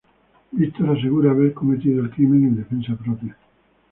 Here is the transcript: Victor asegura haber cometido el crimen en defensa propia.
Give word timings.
Victor 0.51 0.89
asegura 0.97 1.29
haber 1.29 1.53
cometido 1.53 2.01
el 2.03 2.09
crimen 2.09 2.45
en 2.45 2.55
defensa 2.55 2.95
propia. 2.95 3.37